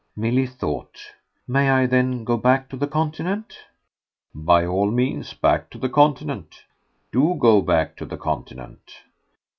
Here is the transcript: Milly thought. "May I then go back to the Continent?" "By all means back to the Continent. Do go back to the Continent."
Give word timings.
Milly 0.15 0.47
thought. 0.47 0.99
"May 1.47 1.69
I 1.69 1.85
then 1.85 2.23
go 2.23 2.35
back 2.35 2.69
to 2.69 2.75
the 2.75 2.87
Continent?" 2.87 3.53
"By 4.33 4.65
all 4.65 4.89
means 4.89 5.35
back 5.35 5.69
to 5.69 5.77
the 5.77 5.89
Continent. 5.89 6.63
Do 7.11 7.35
go 7.35 7.61
back 7.61 7.95
to 7.97 8.05
the 8.07 8.17
Continent." 8.17 8.95